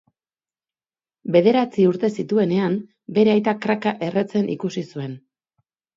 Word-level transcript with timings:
Bederatzi 1.35 1.85
urte 1.89 2.09
zituenean 2.23 2.77
bere 3.19 3.35
aita 3.37 3.57
crac-a 3.67 3.97
erretzen 4.09 4.51
ikusten 4.55 4.89
zuen. 4.97 5.15